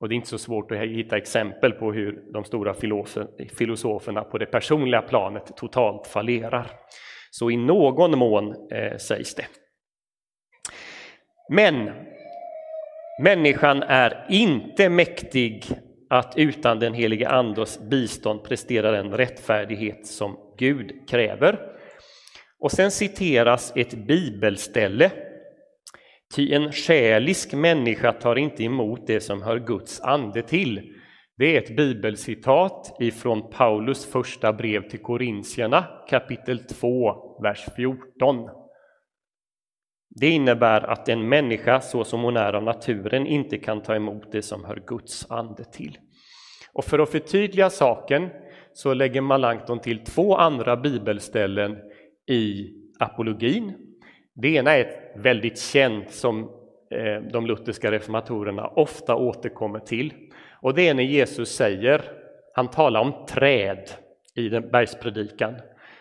Och 0.00 0.08
det 0.08 0.14
är 0.14 0.16
inte 0.16 0.28
så 0.28 0.38
svårt 0.38 0.72
att 0.72 0.78
hitta 0.78 1.16
exempel 1.16 1.72
på 1.72 1.92
hur 1.92 2.32
de 2.32 2.44
stora 2.44 2.74
filosoferna 3.56 4.24
på 4.24 4.38
det 4.38 4.46
personliga 4.46 5.02
planet 5.02 5.56
totalt 5.56 6.06
fallerar. 6.06 6.70
Så 7.30 7.50
i 7.50 7.56
någon 7.56 8.18
mån 8.18 8.54
eh, 8.72 8.96
sägs 8.96 9.34
det. 9.34 9.46
Men 11.50 11.90
människan 13.22 13.82
är 13.82 14.26
inte 14.30 14.88
mäktig 14.88 15.64
att 16.10 16.34
utan 16.36 16.78
den 16.78 16.94
helige 16.94 17.28
Andes 17.28 17.80
bistånd 17.80 18.44
prestera 18.44 18.90
den 18.90 19.12
rättfärdighet 19.12 20.06
som 20.06 20.36
Gud 20.58 21.08
kräver. 21.08 21.75
Och 22.58 22.72
sen 22.72 22.90
citeras 22.90 23.72
ett 23.76 24.06
bibelställe 24.06 25.12
Ty 26.34 26.52
en 26.52 26.72
själisk 26.72 27.54
människa 27.54 28.12
tar 28.12 28.36
inte 28.36 28.64
emot 28.64 29.06
det 29.06 29.20
som 29.20 29.42
hör 29.42 29.58
Guds 29.58 30.00
ande 30.00 30.42
till. 30.42 30.92
Det 31.36 31.56
är 31.56 31.62
ett 31.62 31.76
bibelcitat 31.76 32.96
ifrån 33.00 33.50
Paulus 33.50 34.06
första 34.06 34.52
brev 34.52 34.88
till 34.88 35.02
Korintierna 35.02 35.84
kapitel 36.08 36.58
2, 36.58 37.40
vers 37.42 37.66
14. 37.76 38.48
Det 40.20 40.30
innebär 40.30 40.80
att 40.80 41.08
en 41.08 41.28
människa 41.28 41.80
så 41.80 42.04
som 42.04 42.22
hon 42.22 42.36
är 42.36 42.52
av 42.52 42.62
naturen 42.62 43.26
inte 43.26 43.58
kan 43.58 43.82
ta 43.82 43.94
emot 43.94 44.32
det 44.32 44.42
som 44.42 44.64
hör 44.64 44.82
Guds 44.86 45.30
ande 45.30 45.64
till. 45.64 45.98
Och 46.72 46.84
för 46.84 46.98
att 46.98 47.10
förtydliga 47.10 47.70
saken 47.70 48.28
så 48.72 48.94
lägger 48.94 49.20
Melanchthon 49.20 49.80
till 49.80 50.04
två 50.04 50.36
andra 50.36 50.76
bibelställen 50.76 51.76
i 52.26 52.74
apologin 52.98 53.86
det 54.36 54.48
ena 54.48 54.76
är 54.76 55.12
väldigt 55.14 55.58
känt 55.58 56.10
som 56.10 56.42
eh, 56.90 57.22
de 57.32 57.46
lutherska 57.46 57.90
reformatorerna 57.90 58.66
ofta 58.66 59.16
återkommer 59.16 59.78
till. 59.78 60.12
Och 60.60 60.74
det 60.74 60.88
är 60.88 60.94
när 60.94 61.02
Jesus 61.02 61.56
säger, 61.56 62.02
han 62.54 62.70
talar 62.70 63.00
om 63.00 63.26
träd 63.28 63.90
i 64.34 64.48
den 64.48 64.70
bergspredikan. 64.70 65.54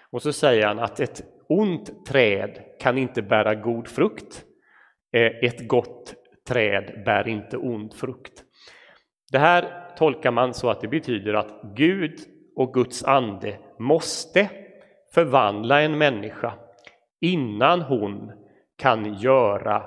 Och 0.10 0.22
så 0.22 0.34
säger 0.34 0.67
han 0.67 0.79
att 0.79 1.00
ett 1.00 1.24
ont 1.50 2.05
träd 2.05 2.60
kan 2.79 2.98
inte 2.98 3.22
bära 3.22 3.55
god 3.55 3.88
frukt. 3.88 4.44
Eh, 5.13 5.50
ett 5.50 5.67
gott 5.67 6.13
träd 6.48 7.01
bär 7.05 7.27
inte 7.27 7.58
ond 7.58 7.94
frukt. 7.94 8.44
Det 9.32 9.39
här 9.39 9.89
tolkar 9.98 10.32
man 10.32 10.53
så 10.53 10.70
att 10.70 10.82
det 10.82 10.88
betyder 10.88 11.34
att 11.34 11.62
Gud 11.75 12.20
och 12.55 12.74
Guds 12.74 13.03
ande 13.03 13.58
måste 13.79 14.50
förvandla 15.15 15.81
en 15.81 15.98
människa 15.98 16.53
innan 17.22 17.81
hon 17.81 18.31
kan 18.77 19.13
göra 19.13 19.84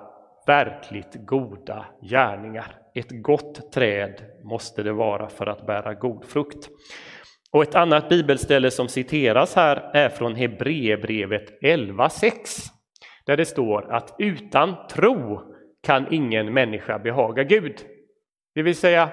verkligt 0.47 1.14
goda 1.14 1.87
gärningar. 2.02 2.76
Ett 2.94 3.23
gott 3.23 3.73
träd 3.73 4.23
måste 4.44 4.82
det 4.82 4.92
vara 4.92 5.28
för 5.28 5.47
att 5.47 5.66
bära 5.66 5.94
god 5.94 6.25
frukt. 6.25 6.68
Och 7.52 7.62
ett 7.62 7.75
annat 7.75 8.08
bibelställe 8.08 8.70
som 8.70 8.88
citeras 8.88 9.56
här 9.56 9.90
är 9.94 10.08
från 10.08 10.35
Hebreerbrevet 10.35 11.62
11.6 11.62 12.30
där 13.26 13.37
det 13.37 13.47
står 13.47 13.92
att 13.94 14.14
utan 14.18 14.75
tro 14.90 15.40
kan 15.82 16.12
ingen 16.12 16.54
människa 16.54 16.99
behaga 16.99 17.42
Gud. 17.42 17.76
Det 18.54 18.62
vill 18.62 18.76
säga, 18.76 19.11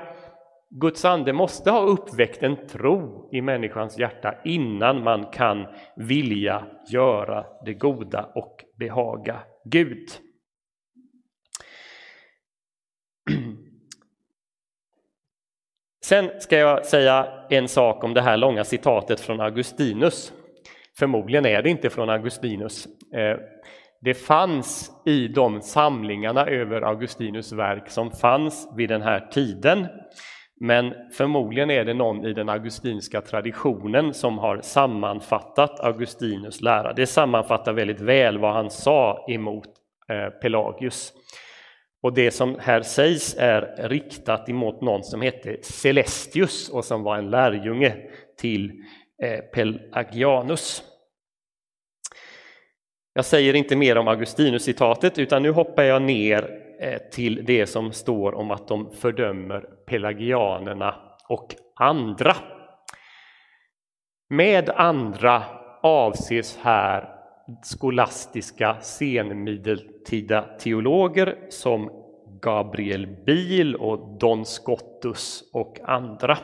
Guds 0.70 1.06
ande 1.06 1.34
måste 1.34 1.72
ha 1.72 1.82
uppväckt 1.82 2.44
en 2.44 2.68
tro 2.68 3.30
i 3.32 3.42
människans 3.42 3.98
hjärta 3.98 4.36
innan 4.44 5.04
man 5.04 5.26
kan 5.26 5.68
vilja 5.96 6.68
göra 6.92 7.46
det 7.66 7.74
goda 7.74 8.32
och 8.36 8.64
behaga 8.80 9.40
Gud. 9.66 10.10
Sen 16.06 16.32
ska 16.40 16.58
jag 16.58 16.86
säga 16.86 17.28
en 17.50 17.68
sak 17.68 18.04
om 18.04 18.14
det 18.14 18.22
här 18.22 18.38
långa 18.38 18.64
citatet 18.64 19.20
från 19.20 19.42
Augustinus. 19.42 20.34
Förmodligen 20.98 21.46
är 21.46 21.62
det 21.62 21.70
inte 21.70 21.90
från 21.90 22.10
Augustinus. 22.10 22.88
Eh, 23.14 23.38
det 24.02 24.14
fanns 24.14 24.92
i 25.06 25.28
de 25.28 25.62
samlingarna 25.62 26.46
över 26.46 26.82
Augustinus 26.82 27.52
verk 27.52 27.90
som 27.90 28.12
fanns 28.12 28.68
vid 28.76 28.90
den 28.90 29.02
här 29.02 29.20
tiden 29.32 29.88
men 30.60 30.94
förmodligen 31.12 31.72
är 31.72 31.86
det 31.86 31.94
någon 31.94 32.26
i 32.26 32.34
den 32.34 32.50
augustinska 32.50 33.22
traditionen 33.22 34.14
som 34.14 34.38
har 34.38 34.62
sammanfattat 34.62 35.80
Augustinus 35.80 36.62
lära. 36.62 36.94
Det 36.94 37.08
sammanfattar 37.08 37.74
väldigt 37.74 38.02
väl 38.02 38.38
vad 38.38 38.54
han 38.54 38.70
sa 38.70 39.26
emot 39.30 39.70
eh, 40.10 40.30
Pelagius. 40.30 41.14
Och 42.04 42.14
det 42.14 42.32
som 42.32 42.60
här 42.60 42.82
sägs 42.82 43.36
är 43.40 43.88
riktat 43.90 44.50
emot 44.50 44.82
någon 44.82 45.04
som 45.04 45.22
hette 45.22 45.58
Celestius 45.62 46.70
och 46.70 46.86
som 46.86 47.04
var 47.04 47.18
en 47.18 47.30
lärjunge 47.30 47.96
till 48.38 48.72
eh, 49.24 49.40
Pelagianus. 49.40 50.84
Jag 53.14 53.26
säger 53.26 53.54
inte 53.54 53.76
mer 53.76 53.98
om 53.98 54.08
Augustinus-citatet 54.08 55.20
utan 55.20 55.44
nu 55.44 55.52
hoppar 55.52 55.84
jag 55.84 56.02
ner 56.02 56.65
Eh, 56.80 56.98
till 57.12 57.46
det 57.46 57.68
som 57.68 57.92
står 57.92 58.36
om 58.36 58.52
att 58.52 58.68
de 58.68 58.92
fördömer 58.92 59.60
pelagianerna 59.60 60.96
och 61.30 61.56
andra. 61.76 62.36
Med 64.30 64.70
andra 64.70 65.44
avses 65.82 66.58
här 66.58 67.10
skolastiska 67.64 68.78
senmedeltida 68.82 70.42
teologer 70.42 71.38
som 71.50 71.90
Gabriel 72.42 73.08
Biel 73.26 73.76
och 73.76 74.20
Don 74.20 74.46
Scottus 74.46 75.44
och 75.54 75.80
andra. 75.84 76.38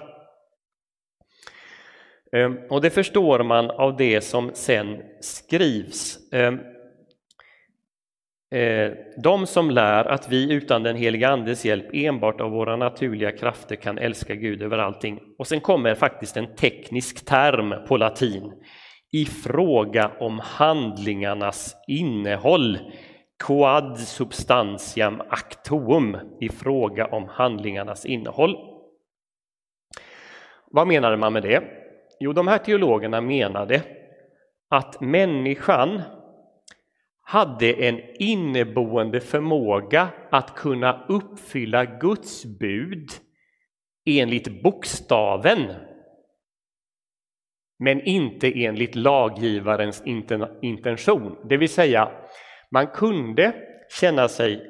Eh, 2.32 2.52
och 2.70 2.82
det 2.82 2.90
förstår 2.90 3.44
man 3.44 3.72
av 3.72 3.98
det 3.98 4.22
som 4.22 4.52
sen 4.54 5.02
skrivs. 5.22 6.32
Eh, 6.34 6.54
Eh, 8.56 8.92
de 9.18 9.48
som 9.48 9.70
lär 9.70 10.06
att 10.06 10.30
vi 10.30 10.54
utan 10.54 10.84
den 10.84 10.96
heliga 10.96 11.30
Andes 11.30 11.66
hjälp 11.66 11.90
enbart 11.94 12.42
av 12.42 12.52
våra 12.52 12.76
naturliga 12.76 13.32
krafter 13.32 13.76
kan 13.76 13.98
älska 13.98 14.36
Gud 14.36 14.62
över 14.62 14.78
allting. 14.78 15.20
Och 15.38 15.48
sen 15.48 15.62
kommer 15.62 15.96
faktiskt 15.96 16.38
en 16.38 16.56
teknisk 16.56 17.26
term 17.26 17.88
på 17.88 17.98
latin 17.98 18.54
i 19.12 19.26
fråga 19.26 20.12
om 20.20 20.40
handlingarnas 20.44 21.76
innehåll. 21.88 22.78
Quad 23.44 24.00
substantiam 24.00 25.22
actuum 25.30 26.18
i 26.42 26.50
fråga 26.50 27.06
om 27.06 27.28
handlingarnas 27.28 28.06
innehåll. 28.06 28.56
Vad 30.72 30.88
menade 30.88 31.18
man 31.18 31.34
med 31.34 31.44
det? 31.44 31.64
Jo, 32.20 32.34
de 32.34 32.48
här 32.48 32.58
teologerna 32.58 33.22
menade 33.22 33.82
att 34.70 35.02
människan 35.02 36.02
hade 37.32 37.74
en 37.74 38.00
inneboende 38.20 39.20
förmåga 39.20 40.08
att 40.32 40.56
kunna 40.56 41.06
uppfylla 41.08 41.86
Guds 41.86 42.46
bud 42.46 43.10
enligt 44.06 44.64
bokstaven. 44.64 45.74
men 47.80 48.02
inte 48.02 48.64
enligt 48.66 48.96
laggivarens 48.96 50.04
intention. 50.62 51.36
Det 51.50 51.58
vill 51.58 51.70
säga, 51.70 52.12
man 52.72 52.88
kunde 52.88 53.54
känna 54.00 54.28
sig 54.28 54.62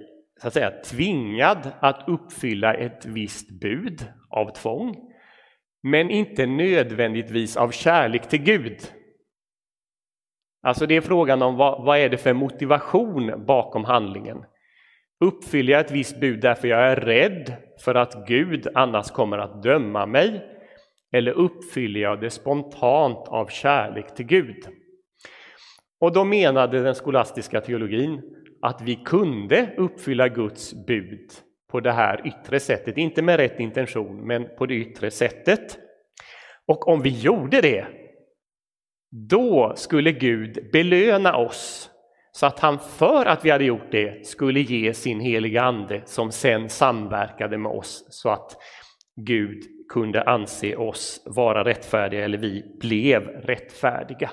så 0.41 0.47
att 0.47 0.53
säga, 0.53 0.71
tvingad 0.71 1.71
att 1.79 2.03
uppfylla 2.07 2.73
ett 2.73 3.05
visst 3.05 3.61
bud 3.61 4.05
av 4.29 4.53
tvång, 4.53 4.95
men 5.83 6.09
inte 6.09 6.45
nödvändigtvis 6.45 7.57
av 7.57 7.71
kärlek 7.71 8.29
till 8.29 8.43
Gud. 8.43 8.77
Alltså 10.61 10.85
det 10.85 10.95
är 10.95 11.01
frågan 11.01 11.41
om 11.41 11.55
vad, 11.55 11.83
vad 11.83 11.97
är 11.97 12.09
det 12.09 12.17
för 12.17 12.33
motivation 12.33 13.45
bakom 13.45 13.85
handlingen? 13.85 14.45
Uppfyller 15.19 15.73
jag 15.73 15.81
ett 15.81 15.91
visst 15.91 16.19
bud 16.19 16.41
därför 16.41 16.67
jag 16.67 16.79
är 16.79 16.95
rädd 16.95 17.53
för 17.85 17.95
att 17.95 18.27
Gud 18.27 18.67
annars 18.73 19.11
kommer 19.11 19.37
att 19.37 19.63
döma 19.63 20.05
mig? 20.05 20.41
Eller 21.13 21.31
uppfyller 21.31 21.99
jag 21.99 22.21
det 22.21 22.29
spontant 22.29 23.27
av 23.27 23.47
kärlek 23.47 24.15
till 24.15 24.25
Gud? 24.25 24.65
Och 25.99 26.13
då 26.13 26.23
menade 26.23 26.83
den 26.83 26.95
skolastiska 26.95 27.61
teologin 27.61 28.21
att 28.61 28.81
vi 28.81 28.95
kunde 28.95 29.73
uppfylla 29.77 30.27
Guds 30.27 30.73
bud 30.85 31.31
på 31.71 31.79
det 31.79 31.91
här 31.91 32.27
yttre 32.27 32.59
sättet, 32.59 32.97
inte 32.97 33.21
med 33.21 33.37
rätt 33.37 33.59
intention, 33.59 34.27
men 34.27 34.47
på 34.57 34.65
det 34.65 34.73
yttre 34.75 35.11
sättet. 35.11 35.77
Och 36.65 36.87
om 36.87 37.01
vi 37.01 37.09
gjorde 37.09 37.61
det, 37.61 37.85
då 39.11 39.73
skulle 39.75 40.11
Gud 40.11 40.69
belöna 40.71 41.37
oss 41.37 41.89
så 42.31 42.45
att 42.45 42.59
han 42.59 42.79
för 42.79 43.25
att 43.25 43.45
vi 43.45 43.49
hade 43.49 43.63
gjort 43.63 43.91
det 43.91 44.27
skulle 44.27 44.59
ge 44.59 44.93
sin 44.93 45.19
heliga 45.19 45.61
ande 45.61 46.01
som 46.05 46.31
sen 46.31 46.69
samverkade 46.69 47.57
med 47.57 47.71
oss 47.71 48.05
så 48.09 48.29
att 48.29 48.57
Gud 49.15 49.63
kunde 49.89 50.23
anse 50.23 50.75
oss 50.75 51.23
vara 51.25 51.63
rättfärdiga 51.63 52.25
eller 52.25 52.37
vi 52.37 52.77
blev 52.79 53.27
rättfärdiga. 53.27 54.29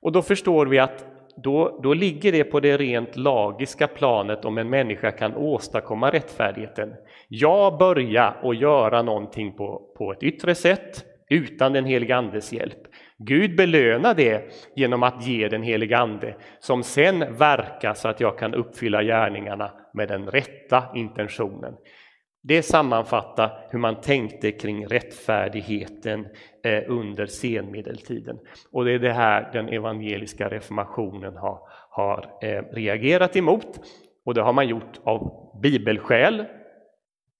Och 0.00 0.12
då 0.12 0.22
förstår 0.22 0.66
vi 0.66 0.78
att 0.78 1.04
då, 1.42 1.80
då 1.82 1.94
ligger 1.94 2.32
det 2.32 2.44
på 2.44 2.60
det 2.60 2.76
rent 2.76 3.16
lagiska 3.16 3.86
planet 3.86 4.44
om 4.44 4.58
en 4.58 4.70
människa 4.70 5.10
kan 5.10 5.34
åstadkomma 5.34 6.10
rättfärdigheten. 6.10 6.94
Jag 7.28 7.78
börjar 7.78 8.40
och 8.42 8.54
göra 8.54 9.02
någonting 9.02 9.56
på, 9.56 9.94
på 9.98 10.12
ett 10.12 10.22
yttre 10.22 10.54
sätt 10.54 11.04
utan 11.30 11.72
den 11.72 11.84
heliga 11.84 12.16
Andes 12.16 12.52
hjälp. 12.52 12.87
Gud 13.18 13.56
belönar 13.56 14.14
det 14.14 14.52
genom 14.76 15.02
att 15.02 15.26
ge 15.26 15.48
den 15.48 15.62
heliga 15.62 15.98
Ande 15.98 16.36
som 16.58 16.82
sen 16.82 17.36
verkar 17.36 17.94
så 17.94 18.08
att 18.08 18.20
jag 18.20 18.38
kan 18.38 18.54
uppfylla 18.54 19.02
gärningarna 19.02 19.70
med 19.92 20.08
den 20.08 20.26
rätta 20.26 20.84
intentionen. 20.94 21.74
Det 22.42 22.62
sammanfattar 22.62 23.66
hur 23.70 23.78
man 23.78 24.00
tänkte 24.00 24.52
kring 24.52 24.86
rättfärdigheten 24.86 26.26
eh, 26.64 26.82
under 26.86 27.26
senmedeltiden. 27.26 28.38
Och 28.72 28.84
det 28.84 28.92
är 28.92 28.98
det 28.98 29.12
här 29.12 29.50
den 29.52 29.68
evangeliska 29.68 30.48
reformationen 30.48 31.36
har, 31.36 31.60
har 31.90 32.38
eh, 32.42 32.62
reagerat 32.72 33.36
emot. 33.36 33.80
Och 34.24 34.34
det 34.34 34.42
har 34.42 34.52
man 34.52 34.68
gjort 34.68 35.00
av 35.04 35.50
bibelskäl, 35.62 36.44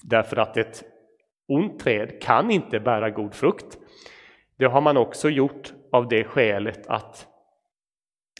därför 0.02 0.36
att 0.36 0.56
ett 0.56 0.84
ont 1.48 1.80
träd 1.80 2.22
kan 2.22 2.50
inte 2.50 2.80
bära 2.80 3.10
god 3.10 3.34
frukt. 3.34 3.78
Det 4.58 4.66
har 4.66 4.80
man 4.80 4.96
också 4.96 5.30
gjort 5.30 5.72
av 5.92 6.08
det 6.08 6.24
skälet 6.24 6.86
att 6.86 7.26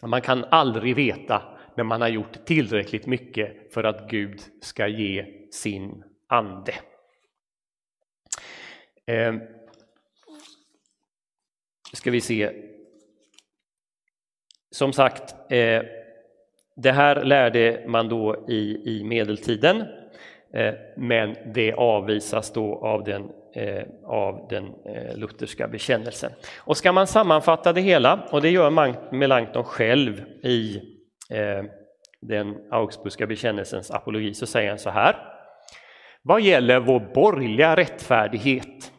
man 0.03 0.21
kan 0.21 0.45
aldrig 0.45 0.95
veta 0.95 1.41
när 1.75 1.83
man 1.83 2.01
har 2.01 2.07
gjort 2.07 2.45
tillräckligt 2.45 3.05
mycket 3.05 3.73
för 3.73 3.83
att 3.83 4.09
Gud 4.09 4.41
ska 4.61 4.87
ge 4.87 5.25
sin 5.51 6.03
ande. 6.27 6.73
Eh, 9.05 9.35
ska 11.93 12.11
vi 12.11 12.21
se. 12.21 12.51
Som 14.71 14.93
sagt, 14.93 15.51
eh, 15.51 15.83
det 16.75 16.91
här 16.91 17.23
lärde 17.23 17.83
man 17.87 18.09
då 18.09 18.45
i, 18.47 18.81
i 18.85 19.03
medeltiden, 19.03 19.81
eh, 20.53 20.73
men 20.97 21.35
det 21.53 21.73
avvisas 21.73 22.53
då 22.53 22.75
av 22.75 23.03
den, 23.03 23.31
Eh, 23.53 23.83
av 24.03 24.47
den 24.49 24.65
eh, 24.65 25.17
lutherska 25.17 25.67
bekännelsen. 25.67 26.31
Och 26.57 26.77
ska 26.77 26.91
man 26.91 27.07
sammanfatta 27.07 27.73
det 27.73 27.81
hela, 27.81 28.27
och 28.31 28.41
det 28.41 28.49
gör 28.49 28.69
Melanchthon 29.15 29.63
själv 29.63 30.23
i 30.43 30.81
eh, 31.31 31.63
den 32.21 32.55
Augsburgska 32.71 33.27
bekännelsens 33.27 33.91
apologi, 33.91 34.33
så 34.33 34.45
säger 34.45 34.69
han 34.69 34.79
så 34.79 34.89
här. 34.89 35.15
Vad 36.21 36.41
gäller 36.41 36.79
vår 36.79 36.99
borgerliga 36.99 37.75
rättfärdighet, 37.75 38.91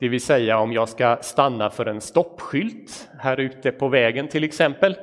det 0.00 0.08
vill 0.08 0.20
säga 0.20 0.58
om 0.58 0.72
jag 0.72 0.88
ska 0.88 1.18
stanna 1.20 1.70
för 1.70 1.86
en 1.86 2.00
stoppskylt 2.00 3.08
här 3.18 3.40
ute 3.40 3.72
på 3.72 3.88
vägen 3.88 4.28
till 4.28 4.44
exempel, 4.44 4.96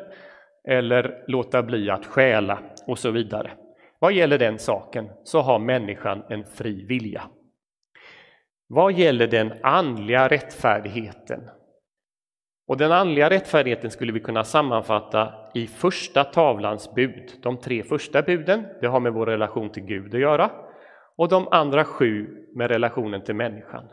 eller 0.68 1.24
låta 1.28 1.64
bli 1.64 1.90
att 1.90 2.06
stjäla 2.06 2.60
och 2.88 3.00
så 3.00 3.12
vidare. 3.12 3.52
Vad 4.00 4.14
gäller 4.14 4.38
den 4.38 4.60
saken 4.60 5.10
så 5.24 5.42
har 5.42 5.60
människan 5.60 6.24
en 6.30 6.46
fri 6.46 6.86
vilja. 6.86 7.22
Vad 8.68 8.94
gäller 8.94 9.28
den 9.28 9.54
andliga 9.64 10.28
rättfärdigheten? 10.28 11.50
Och 12.68 12.78
den 12.78 12.92
andliga 12.92 13.30
rättfärdigheten 13.30 13.92
skulle 13.92 14.14
vi 14.14 14.20
kunna 14.20 14.44
sammanfatta 14.44 15.34
i 15.54 15.68
första 15.68 16.24
tavlans 16.24 16.94
bud. 16.94 17.32
De 17.44 17.58
tre 17.58 17.84
första 17.84 18.22
buden, 18.22 18.66
det 18.82 18.88
har 18.88 19.00
med 19.00 19.14
vår 19.14 19.26
relation 19.26 19.72
till 19.72 19.84
Gud 19.84 20.16
att 20.16 20.22
göra 20.22 20.52
och 21.18 21.30
de 21.30 21.48
andra 21.48 21.86
sju 21.86 22.28
med 22.56 22.72
relationen 22.72 23.24
till 23.24 23.36
människan. 23.36 23.84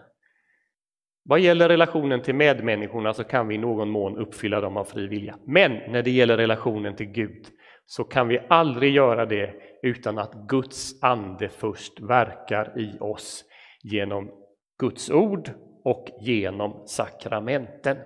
Vad 1.24 1.40
gäller 1.40 1.68
relationen 1.68 2.22
till 2.22 2.34
medmänniskorna 2.34 3.14
så 3.14 3.24
kan 3.24 3.48
vi 3.48 3.54
i 3.54 3.58
någon 3.58 3.88
mån 3.88 4.18
uppfylla 4.18 4.60
dem 4.60 4.76
av 4.76 4.84
fri 4.84 5.06
vilja. 5.06 5.38
Men 5.46 5.72
när 5.72 6.02
det 6.02 6.10
gäller 6.10 6.36
relationen 6.36 6.96
till 6.96 7.06
Gud 7.06 7.46
så 7.86 8.04
kan 8.04 8.28
vi 8.28 8.40
aldrig 8.48 8.94
göra 8.94 9.26
det 9.26 9.54
utan 9.82 10.18
att 10.18 10.34
Guds 10.34 11.02
ande 11.02 11.48
först 11.48 12.00
verkar 12.00 12.78
i 12.78 12.98
oss 13.00 13.44
genom 13.82 14.41
Guds 14.82 15.10
ord 15.10 15.50
och 15.82 16.08
genom 16.20 16.82
sakramenten. 16.86 17.96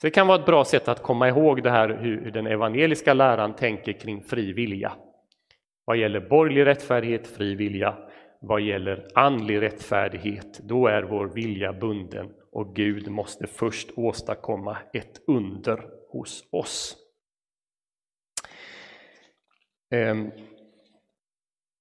Så 0.00 0.06
Det 0.06 0.10
kan 0.10 0.26
vara 0.26 0.38
ett 0.38 0.46
bra 0.46 0.64
sätt 0.64 0.88
att 0.88 1.02
komma 1.02 1.28
ihåg 1.28 1.62
det 1.62 1.70
här 1.70 1.88
hur 1.88 2.30
den 2.30 2.46
evangeliska 2.46 3.14
läran 3.14 3.56
tänker 3.56 3.92
kring 3.92 4.22
fri 4.22 4.52
vilja. 4.52 4.92
Vad 5.84 5.96
gäller 5.96 6.20
borgerlig 6.20 6.66
rättfärdighet, 6.66 7.26
fri 7.26 7.54
vilja 7.54 7.96
vad 8.40 8.60
gäller 8.60 9.08
andlig 9.14 9.62
rättfärdighet, 9.62 10.58
då 10.58 10.86
är 10.86 11.02
vår 11.02 11.26
vilja 11.26 11.72
bunden 11.72 12.34
och 12.52 12.76
Gud 12.76 13.08
måste 13.08 13.46
först 13.46 13.90
åstadkomma 13.96 14.78
ett 14.92 15.20
under 15.26 15.84
hos 16.08 16.48
oss. 16.52 16.96
Ehm, 19.90 20.30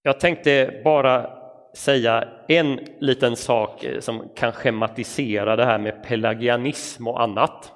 jag 0.01 0.19
tänkte 0.19 0.81
bara 0.83 1.44
säga 1.75 2.27
en 2.47 2.79
liten 2.99 3.35
sak 3.35 3.83
eh, 3.83 3.99
som 3.99 4.29
kan 4.35 4.51
schematisera 4.51 5.55
det 5.55 5.65
här 5.65 5.79
med 5.79 6.03
pelagianism 6.03 7.07
och 7.07 7.21
annat. 7.21 7.71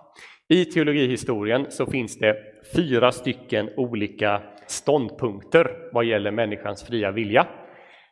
I 0.50 0.66
teologihistorien 0.66 1.66
så 1.70 1.86
finns 1.86 2.18
det 2.18 2.36
fyra 2.76 3.12
stycken 3.12 3.70
olika 3.78 4.42
ståndpunkter 4.68 5.68
vad 5.94 6.06
gäller 6.06 6.32
människans 6.32 6.84
fria 6.84 7.12
vilja. 7.12 7.48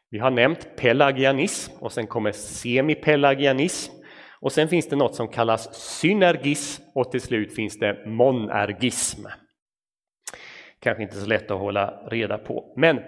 Vi 0.10 0.20
har 0.20 0.32
nämnt 0.32 0.68
pelagianism 0.78 1.74
och 1.80 1.92
sen 1.92 2.08
kommer 2.08 2.32
semipelagianism 2.32 3.94
och 4.40 4.52
sen 4.52 4.68
finns 4.68 4.90
det 4.90 4.96
något 4.96 5.16
som 5.16 5.28
kallas 5.28 5.76
synergism 6.00 6.84
och 6.96 7.12
till 7.12 7.22
slut 7.22 7.56
finns 7.56 7.80
det 7.80 8.06
monergism. 8.06 9.26
Kanske 10.80 11.04
inte 11.04 11.16
så 11.16 11.28
lätt 11.28 11.52
att 11.52 11.60
hålla 11.60 12.04
reda 12.08 12.38
på, 12.38 12.74
men 12.76 13.02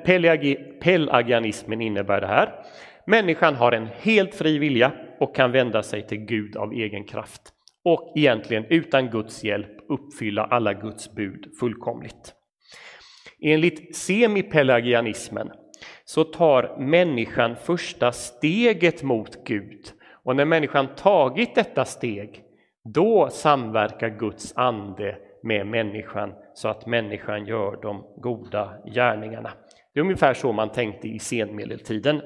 pelagianismen 0.81 1.81
innebär 1.81 2.21
det 2.21 2.27
här. 2.27 2.53
Människan 3.05 3.55
har 3.55 3.71
en 3.71 3.87
helt 4.01 4.35
fri 4.35 4.57
vilja 4.57 4.91
och 5.19 5.35
kan 5.35 5.51
vända 5.51 5.83
sig 5.83 6.07
till 6.07 6.17
Gud 6.17 6.57
av 6.57 6.73
egen 6.73 7.03
kraft 7.03 7.41
och 7.85 8.13
egentligen 8.15 8.65
utan 8.69 9.09
Guds 9.09 9.43
hjälp 9.43 9.77
uppfylla 9.89 10.43
alla 10.43 10.73
Guds 10.73 11.15
bud 11.15 11.45
fullkomligt. 11.59 12.33
Enligt 13.41 13.95
semipelagianismen 13.95 15.51
så 16.05 16.23
tar 16.23 16.77
människan 16.79 17.55
första 17.55 18.11
steget 18.11 19.03
mot 19.03 19.45
Gud. 19.45 19.85
Och 20.23 20.35
när 20.35 20.45
människan 20.45 20.95
tagit 20.95 21.55
detta 21.55 21.85
steg, 21.85 22.43
då 22.93 23.29
samverkar 23.29 24.09
Guds 24.09 24.53
ande 24.57 25.17
med 25.43 25.67
människan 25.67 26.33
så 26.59 26.67
att 26.67 26.85
människan 26.85 27.45
gör 27.45 27.79
de 27.81 28.03
goda 28.17 28.73
gärningarna. 28.85 29.51
Det 29.93 29.99
är 29.99 30.03
ungefär 30.03 30.33
så 30.33 30.51
man 30.51 30.71
tänkte 30.71 31.07
i 31.07 31.19
senmedeltiden. 31.19 32.21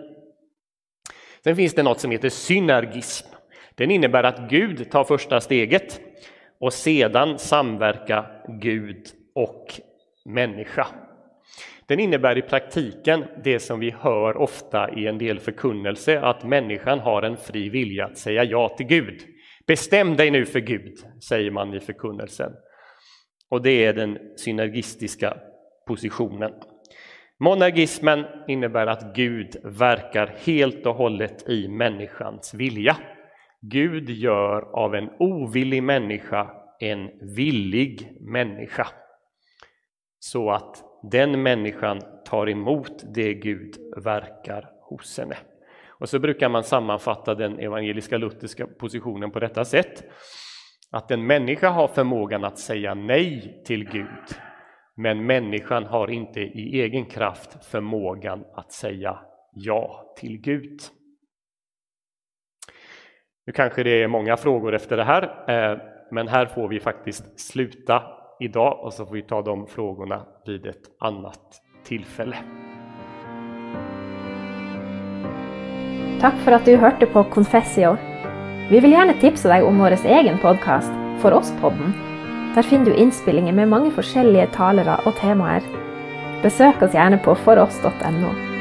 Sen 1.43 1.55
finns 1.55 1.73
det 1.73 1.83
något 1.83 1.99
som 1.99 2.11
heter 2.11 2.29
synergism. 2.29 3.27
Den 3.75 3.91
innebär 3.91 4.23
att 4.23 4.49
Gud 4.49 4.91
tar 4.91 5.03
första 5.03 5.41
steget 5.41 6.01
och 6.59 6.73
sedan 6.73 7.39
samverkar 7.39 8.43
Gud 8.61 9.05
och 9.35 9.65
människa. 10.25 10.87
Den 11.87 11.99
innebär 11.99 12.37
i 12.37 12.41
praktiken 12.41 13.25
det 13.43 13.59
som 13.59 13.79
vi 13.79 13.91
hör 13.99 14.37
ofta 14.37 14.89
i 14.91 15.07
en 15.07 15.17
del 15.17 15.39
förkunnelse, 15.39 16.21
att 16.21 16.43
människan 16.43 16.99
har 16.99 17.21
en 17.21 17.37
fri 17.37 17.69
vilja 17.69 18.05
att 18.05 18.17
säga 18.17 18.43
ja 18.43 18.69
till 18.69 18.87
Gud. 18.87 19.21
Bestäm 19.67 20.15
dig 20.15 20.31
nu 20.31 20.45
för 20.45 20.59
Gud, 20.59 20.93
säger 21.29 21.51
man 21.51 21.73
i 21.73 21.79
förkunnelsen. 21.79 22.51
Och 23.53 23.61
det 23.61 23.85
är 23.85 23.93
den 23.93 24.19
synergistiska 24.35 25.37
positionen. 25.87 26.53
Monergismen 27.39 28.25
innebär 28.47 28.87
att 28.87 29.15
Gud 29.15 29.55
verkar 29.63 30.35
helt 30.45 30.85
och 30.85 30.95
hållet 30.95 31.49
i 31.49 31.67
människans 31.67 32.53
vilja. 32.53 32.97
Gud 33.61 34.09
gör 34.09 34.61
av 34.61 34.95
en 34.95 35.09
ovillig 35.19 35.83
människa 35.83 36.51
en 36.79 37.09
villig 37.35 38.17
människa. 38.21 38.87
Så 40.19 40.51
att 40.51 40.83
den 41.11 41.43
människan 41.43 42.01
tar 42.25 42.49
emot 42.49 43.03
det 43.15 43.33
Gud 43.33 43.75
verkar 43.97 44.69
hos 44.81 45.17
henne. 45.17 45.37
Och 45.87 46.09
så 46.09 46.19
brukar 46.19 46.49
man 46.49 46.63
sammanfatta 46.63 47.35
den 47.35 47.59
evangeliska 47.59 48.17
lutherska 48.17 48.67
positionen 48.67 49.31
på 49.31 49.39
detta 49.39 49.65
sätt. 49.65 50.03
Att 50.93 51.11
en 51.11 51.27
människa 51.27 51.69
har 51.69 51.87
förmågan 51.87 52.43
att 52.43 52.59
säga 52.59 52.93
nej 52.93 53.61
till 53.65 53.89
Gud, 53.89 54.37
men 54.95 55.25
människan 55.25 55.85
har 55.85 56.09
inte 56.09 56.39
i 56.39 56.81
egen 56.81 57.05
kraft 57.05 57.65
förmågan 57.65 58.45
att 58.53 58.71
säga 58.71 59.19
ja 59.53 60.13
till 60.17 60.41
Gud. 60.41 60.79
Nu 63.45 63.53
kanske 63.53 63.83
det 63.83 64.03
är 64.03 64.07
många 64.07 64.37
frågor 64.37 64.73
efter 64.75 64.97
det 64.97 65.03
här, 65.03 65.23
eh, 65.23 65.77
men 66.11 66.27
här 66.27 66.45
får 66.45 66.67
vi 66.67 66.79
faktiskt 66.79 67.39
sluta 67.39 68.03
idag 68.39 68.83
och 68.83 68.93
så 68.93 69.05
får 69.05 69.15
vi 69.15 69.21
ta 69.21 69.41
de 69.41 69.67
frågorna 69.67 70.25
vid 70.45 70.65
ett 70.65 70.83
annat 70.99 71.61
tillfälle. 71.83 72.37
Tack 76.21 76.35
för 76.35 76.51
att 76.51 76.65
du 76.65 76.75
hörde 76.75 77.05
på 77.05 77.23
Confessio. 77.23 78.12
Vi 78.73 78.79
vill 78.79 78.91
gärna 78.91 79.13
tipsa 79.13 79.49
dig 79.49 79.61
om 79.63 79.79
vår 79.79 80.05
egen 80.05 80.37
podcast, 80.37 80.91
For 81.19 81.33
oss-podden. 81.33 81.93
Där 82.55 82.61
finner 82.63 82.85
du 82.85 82.95
inspelningar 82.95 83.53
med 83.53 83.67
många 83.67 83.91
olika 84.15 84.47
talare 84.47 84.99
och 85.05 85.15
teman. 85.15 85.61
Besök 86.41 86.81
oss 86.81 86.93
gärna 86.93 87.17
på 87.17 87.35
foross.no. 87.35 88.52